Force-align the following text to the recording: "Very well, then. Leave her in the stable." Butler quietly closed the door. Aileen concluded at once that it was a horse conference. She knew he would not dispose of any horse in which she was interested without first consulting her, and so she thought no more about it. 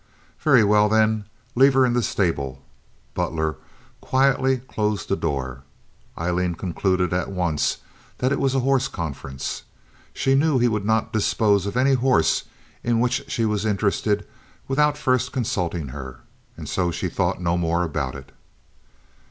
"Very 0.39 0.63
well, 0.63 0.89
then. 0.89 1.25
Leave 1.53 1.75
her 1.75 1.85
in 1.85 1.93
the 1.93 2.01
stable." 2.01 2.63
Butler 3.13 3.57
quietly 4.01 4.57
closed 4.57 5.09
the 5.09 5.15
door. 5.15 5.61
Aileen 6.17 6.55
concluded 6.55 7.13
at 7.13 7.29
once 7.29 7.77
that 8.17 8.31
it 8.31 8.39
was 8.39 8.55
a 8.55 8.61
horse 8.61 8.87
conference. 8.87 9.61
She 10.11 10.33
knew 10.33 10.57
he 10.57 10.67
would 10.67 10.85
not 10.85 11.13
dispose 11.13 11.67
of 11.67 11.77
any 11.77 11.93
horse 11.93 12.45
in 12.83 12.99
which 12.99 13.25
she 13.29 13.45
was 13.45 13.63
interested 13.63 14.25
without 14.67 14.97
first 14.97 15.31
consulting 15.31 15.89
her, 15.89 16.21
and 16.57 16.67
so 16.67 16.89
she 16.89 17.07
thought 17.07 17.39
no 17.39 17.55
more 17.55 17.83
about 17.83 18.15
it. 18.15 18.31